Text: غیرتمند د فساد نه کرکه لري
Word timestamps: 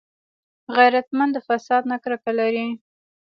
غیرتمند 0.75 1.31
د 1.33 1.37
فساد 1.47 1.83
نه 1.91 1.97
کرکه 2.03 2.31
لري 2.39 2.67